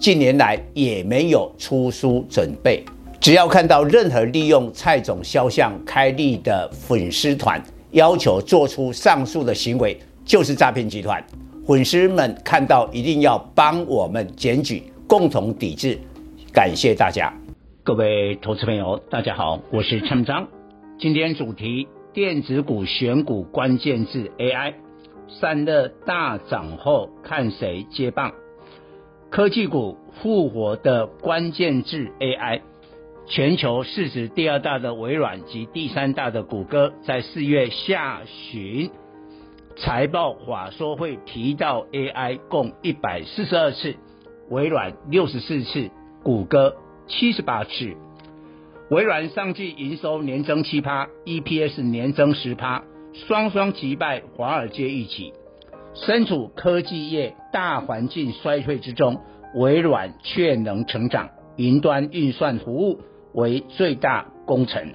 [0.00, 2.82] 近年来也没有出书准备。
[3.20, 11.22] 只要看到任何利用蔡总肖像开立的粉丝团，要求做出上述的行为，就是诈骗集团。
[11.66, 15.98] 粉丝们看到一定要帮我们检举，共同抵制。
[16.50, 17.30] 感谢大家。
[17.82, 20.48] 各位投资朋友，大家好，我是陈章。
[20.98, 24.72] 今天主题：电子股选股关键字 AI。
[25.28, 28.32] 散热大涨后，看谁接棒？
[29.30, 32.62] 科技股复活的关键字 AI。
[33.28, 38.90] 全球市值第二大的微软及第三大的谷歌，在四月下旬
[39.76, 43.94] 财报法说会提到 AI 共一百四十二次，
[44.48, 45.90] 微软六十四次，
[46.24, 46.74] 谷歌。
[47.06, 47.96] 七十八次，
[48.88, 55.32] 微软上季营收年增七趴，EPS 年增十趴，双双击败华尔街预期。
[55.94, 59.20] 身处科技业大环境衰退之中，
[59.54, 63.00] 微软却能成长，云端运算服务
[63.34, 64.94] 为最大功臣。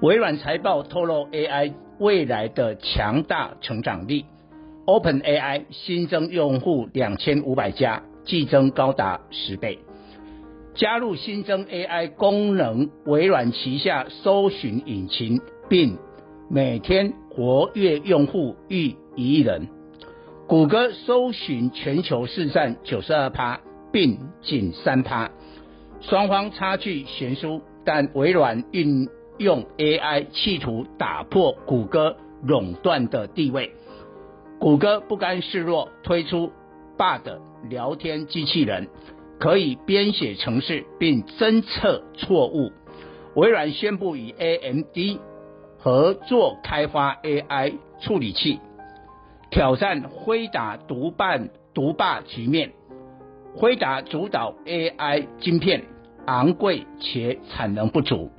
[0.00, 4.24] 微软财报透露 AI 未来的强大成长力
[4.86, 9.78] ，OpenAI 新增用户两千五百家，季增高达十倍。
[10.74, 15.98] 加入新增 AI 功能，微软旗下搜寻引擎，并
[16.48, 19.68] 每天活跃用户逾一亿人。
[20.46, 23.60] 谷歌搜寻全球市占九十二趴，
[23.92, 25.30] 并仅三趴，
[26.00, 27.62] 双方差距悬殊。
[27.84, 29.08] 但微软运
[29.38, 33.72] 用 AI 企图打破谷歌垄断的地位。
[34.58, 36.52] 谷歌不甘示弱，推出
[36.98, 37.22] Bard
[37.68, 38.88] 聊天机器人。
[39.38, 42.72] 可以编写程式并侦测错误。
[43.34, 45.18] 微软宣布与 AMD
[45.78, 48.60] 合作开发 AI 处理器，
[49.50, 51.38] 挑战辉达独霸
[51.74, 52.72] 独霸局面。
[53.56, 55.82] 辉达主导 AI 晶片，
[56.26, 58.30] 昂贵且产能不足。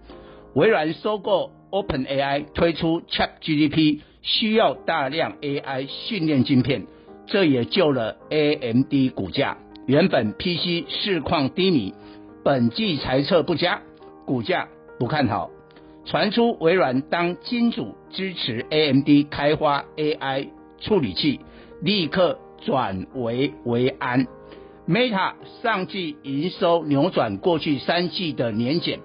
[0.54, 6.88] 微软收购 OpenAI，推出 ChatGPT，需要大量 AI 训练晶片，
[7.26, 9.58] 这也救了 AMD 股价。
[9.86, 11.94] 原本 PC 市况低迷，
[12.44, 13.82] 本季财测不佳，
[14.26, 15.50] 股价不看好。
[16.06, 20.48] 传出微软当金主支持 AMD 开发 AI
[20.82, 21.40] 处理器，
[21.82, 24.28] 立刻转危为安。
[24.88, 29.00] Meta 上季营收扭转过去三季的年减，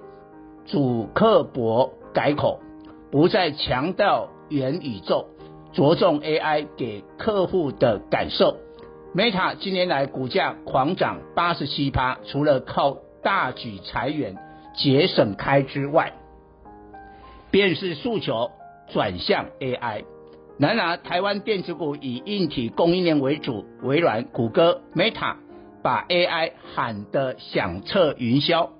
[0.65, 2.61] 祖克博改口，
[3.13, 5.27] 不再强调元宇宙，
[5.73, 8.57] 着重 AI 给客户的感受。
[9.15, 14.37] Meta 今年来股价狂涨八十七趴，除了靠大举裁员
[14.75, 16.15] 节省开支外，
[17.51, 18.51] 便是诉求
[18.89, 20.05] 转向 AI。
[20.59, 25.37] 然而，台湾电子股以硬体供应链为主，微软、谷歌、Meta
[25.83, 28.71] 把 AI 喊得响彻云霄，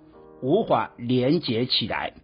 [0.43, 2.15] 无法连接起来。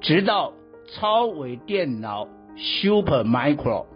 [0.00, 0.52] 直到
[0.92, 3.86] 超微电脑 Supermicro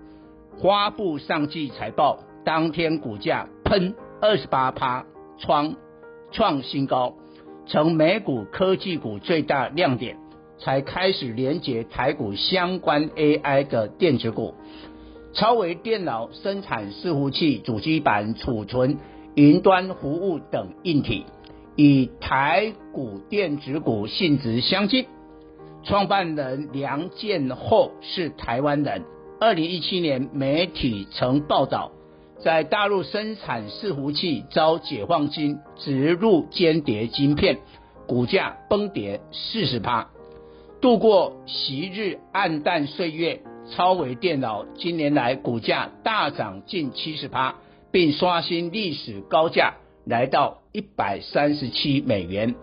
[0.62, 3.48] 发布上季财报，当天股价。
[3.64, 5.06] 喷二十八趴，
[5.38, 5.76] 创
[6.32, 7.14] 创新高，
[7.66, 10.18] 成美股科技股最大亮点，
[10.58, 14.56] 才开始连接台股相关 AI 的电子股，
[15.32, 18.98] 超微电脑生产伺服器、主机板、储存、
[19.34, 21.24] 云端服务等硬体，
[21.76, 25.06] 与台股电子股性质相近。
[25.82, 29.04] 创办人梁建厚是台湾人，
[29.40, 31.92] 二零一七年媒体曾报道。
[32.42, 37.58] 在大陆生产伺服器遭解放军植入间谍晶片，
[38.06, 40.08] 股价崩跌四十趴，
[40.80, 43.42] 度过昔日黯淡岁月。
[43.70, 47.56] 超微电脑今年来股价大涨近七十趴，
[47.90, 49.74] 并刷新历史高价，
[50.04, 52.54] 来到一百三十七美元。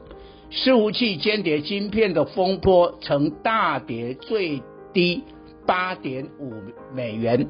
[0.51, 4.61] 伺服器间谍晶片的风波曾大跌最
[4.93, 5.23] 低
[5.65, 6.53] 八点五
[6.93, 7.47] 美元。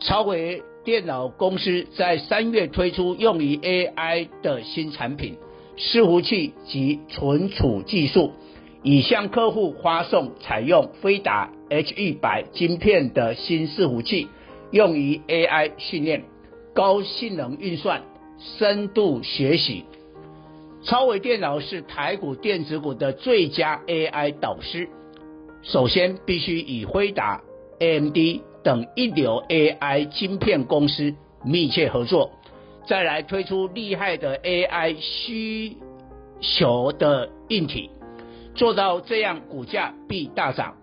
[0.00, 0.62] 超微。
[0.84, 5.38] 电脑公司在三月推出用于 AI 的新产品，
[5.78, 8.32] 伺服器及存储技术，
[8.82, 14.28] 已向客户发送采用飞达 H100 晶片的新伺服器，
[14.70, 16.24] 用于 AI 训练、
[16.74, 18.02] 高性能运算、
[18.38, 19.84] 深度学习。
[20.82, 24.88] 超微电脑是台股电子股的最佳 AI 导师。
[25.62, 27.40] 首先，必须与辉达、
[27.78, 28.16] AMD
[28.62, 32.32] 等一流 AI 晶片公司密切合作，
[32.86, 35.78] 再来推出厉害的 AI 需
[36.40, 37.88] 求的硬体，
[38.54, 40.74] 做到这样，股价必大涨。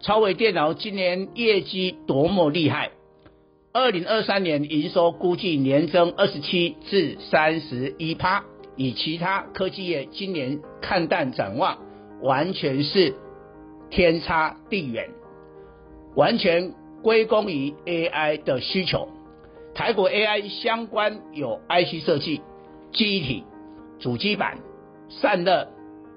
[0.00, 2.90] 超微电脑今年业绩多么厉害？
[3.72, 8.44] 二零二三年营收估计年增二十七至三十一趴。
[8.76, 11.78] 与其他科技业今年看淡展望，
[12.20, 13.14] 完全是
[13.88, 15.08] 天差地远，
[16.14, 19.08] 完全归功于 AI 的需求。
[19.74, 22.42] 台股 AI 相关有 IC 设计、
[22.92, 23.44] 记忆体、
[23.98, 24.58] 主机板、
[25.08, 25.68] 散热、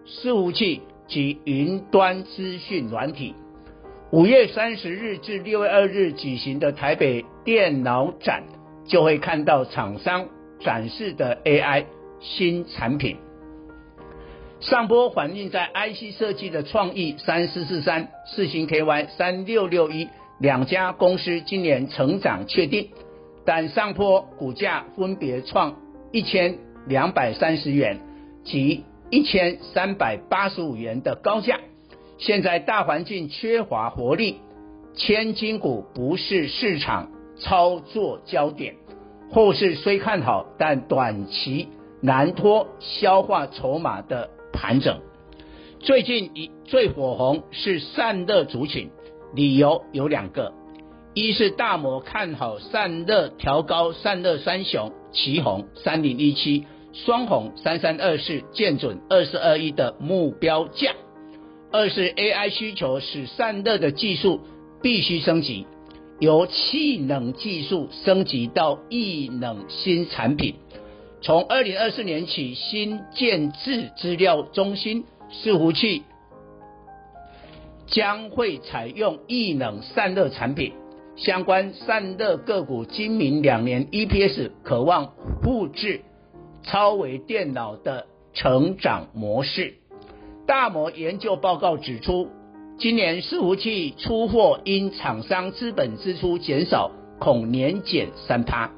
[0.06, 3.36] 伺服器及云端资讯软体。
[4.12, 8.44] 五月三十日至六月二日举行的台北电脑展，
[8.88, 10.28] 就会看到厂商
[10.60, 11.86] 展示的 AI。
[12.20, 13.16] 新产品，
[14.60, 22.90] 上波反映在 IC 设计的创意三四四三、四星 KY 三六六一两家公司今年成长确定，
[23.46, 25.78] 但上波股价分别创
[26.12, 26.58] 一千
[26.88, 28.00] 两百三十元
[28.44, 31.60] 及一千三百八十五元的高价。
[32.20, 34.36] 现在大环境缺乏活力，
[34.94, 38.76] 千金股不是市场操作焦点，
[39.32, 41.70] 后市虽看好，但短期。
[42.02, 45.02] 难脱消化筹码的盘整，
[45.82, 48.90] 最近一最火红是散热族群，
[49.36, 50.54] 理由有两个，
[51.14, 60.94] 一是大摩看好散热调高散热三雄奇鋐三零一七、双红三三二四建准二四二一的目标价，
[61.72, 64.42] 二是 AI 需求使散热的技术
[64.82, 65.68] 必须升级，
[66.20, 70.56] 由气冷技术升级到液冷新产品。
[71.22, 76.02] 从二零二四年起，新建制资料中心伺服器
[77.86, 80.74] 将会采用液冷散热产品，
[81.16, 85.14] 相关散热个股今明两年 EPS 可望
[85.44, 86.02] 复制
[86.64, 89.76] 超微电脑的成长模式。
[90.50, 92.28] 大摩研究报告指出，
[92.80, 98.72] 今年伺服器出货因厂商资本支出减少，恐年减三趴。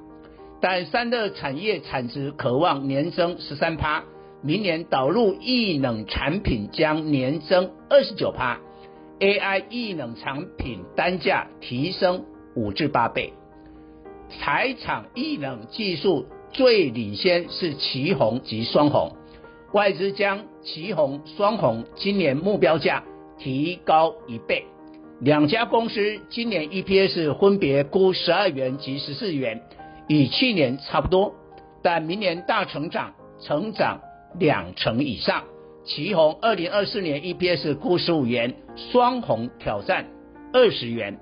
[0.59, 4.03] 但散热产业产值可望年增十三趴，
[4.41, 8.59] 明年导入异冷产品将年增二十九趴
[9.21, 13.31] ，AI 异冷产品单价提升五至八倍。
[14.41, 19.15] 台厂异冷技术最领先是奇鋐及双鸿，
[19.73, 23.03] 外资将旗红、双红今年目标价
[23.37, 24.65] 提高一倍，
[25.21, 29.61] 两家公司今年 EPS 分别估十二元及十四元。
[30.09, 31.33] 与去年差不多，
[31.81, 34.01] 但明年大成长，成长
[34.37, 35.43] 两成以上。
[35.85, 40.07] 旗红二零二四年 EPS 估十五元，双红挑战
[40.51, 41.17] 二十元。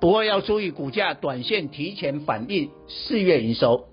[0.00, 3.84] 不过要注意，股价短线提前反映四月营收。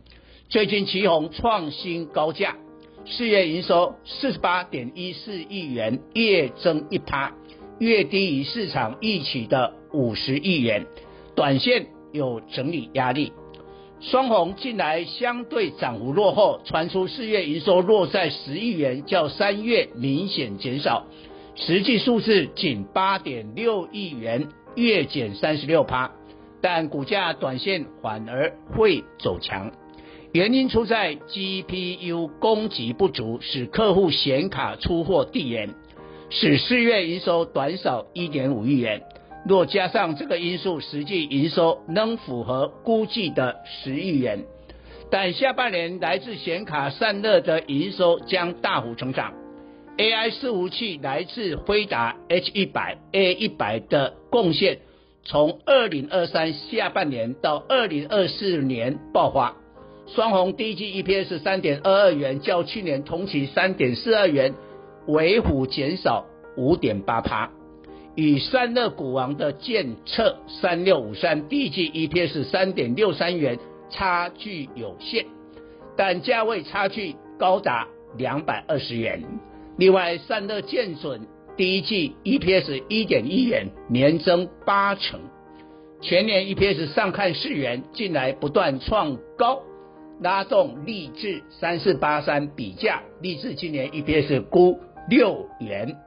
[0.49, 2.57] 最近奇红创新高价，
[3.05, 7.33] 四月营收四十八点一四亿元，月增一趴，
[7.79, 10.85] 月低于市场预期的五十亿元，
[11.35, 13.33] 短线有整理压力。
[13.99, 21.05] 双红近来相对涨幅落后，传出四月营收落在十亿元，较三月明显减少，
[21.55, 26.11] 实际数字仅八点六亿元，月减三十六趴，
[26.61, 29.71] 但股价短线反而会走强，
[30.33, 35.71] 原因出在 GPU 供给不足，使客户显卡出货递延，
[36.29, 39.01] 使四月营收短少一点五亿元。
[39.45, 44.45] 若加上这个因素，实际营收能符合估计的十亿元，
[45.09, 49.33] 但下半年来自显卡散热的营收将大幅成长
[49.97, 54.79] ，AI 伺服器来自辉达 H 一百 A 一百的贡献，
[55.25, 59.57] 从二零二三下半年到二零二四年爆发。
[60.13, 64.53] 双鸿第一季 EPS 三点二二元，较去年同期三点四二元，
[65.07, 66.25] 微幅减少
[66.57, 67.49] 五点八趴。
[68.15, 73.57] 与三乐股王的建测三六五三第一季 EPS 三点六三元
[73.89, 75.27] 差距有限，
[75.95, 77.87] 但价位差距高达
[78.17, 79.23] 两百二十元。
[79.77, 81.21] 另外，散热建准
[81.55, 85.21] 第一季 EPS 一点一元，年增八成，
[86.01, 89.61] 全年 EPS 上看四元，近来不断创高，
[90.21, 95.97] 拉动力致三四八三比价，力致今年 EPS 估六元。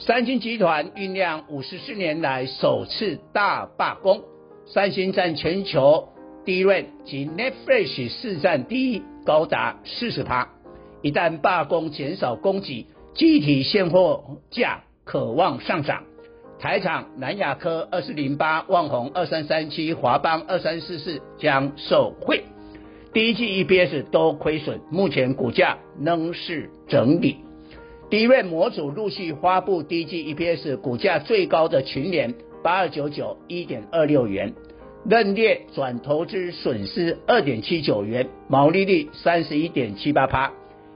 [0.00, 4.20] 三星集团酝酿五十四年来首次大罢工，
[4.66, 6.08] 三星占全球
[6.44, 10.48] DRAM 及 Netflix 市占第一，高达四十趴。
[11.00, 16.02] 一旦罢工减少供给，具体现货价可望上涨。
[16.58, 22.42] 台厂南亚科二四零八、旺宏二三三七、华邦二三四四将受惠。
[23.12, 27.36] 第一季 EPS 都亏损，目前股价仍是整理。
[28.08, 34.54] dz 模组陆续发布第一季 EPS，股价最高的群联八二九九一点二六元，
[35.04, 40.50] 认列转投资损失二点七九元，毛利率三十一点七八趴。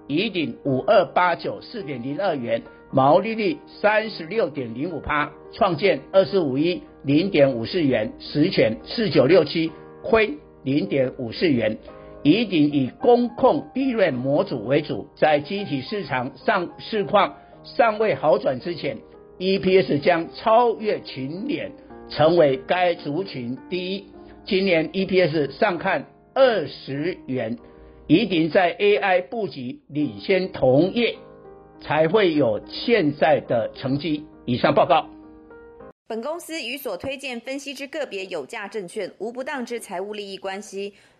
[0.06, 9.70] 宜鼎五二八九四点零二元，毛利率三十六点零五趴，创建二四五一零点五四元，实权四九六七
[10.02, 11.76] 亏零点五四元。
[12.22, 18.98] 宜鼎以公控利润模组为主，在机体市场上市况尚未好转之前
[19.38, 21.72] ，EPS 将超越群联，
[22.08, 24.06] 成为该族群第一。
[24.44, 27.56] 今年 EPS 上看二十元。
[28.08, 31.16] 一定在 AI 布局领先同业，
[31.80, 34.24] 才会有现在的成绩。
[34.44, 35.08] 以上报告。
[36.06, 40.94] 本公司与所推荐分析之个别有价证券无不当之财务利益关系。